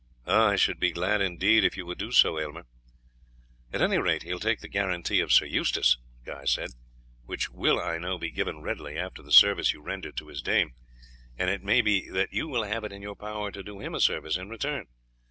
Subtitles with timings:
[0.25, 2.65] "I should be glad indeed if you would do so, Aylmer."
[3.71, 6.71] "At any rate he will take the guarantee of Sir Eustace," Guy said,
[7.25, 10.73] "which will, I know, be given readily, after the service you rendered to his dame,
[11.37, 13.93] and it may be that you will have it in your power to do him
[13.93, 14.87] a service in return."